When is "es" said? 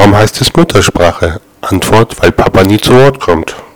0.40-0.56